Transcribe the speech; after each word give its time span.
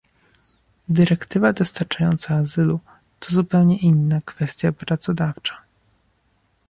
Dyrektywa 0.89 1.53
dotycząca 1.53 2.35
azylu 2.35 2.79
to 3.19 3.33
zupełnie 3.33 3.77
inna 3.77 4.19
kwestia 4.25 4.71
prawodawcza 4.71 5.57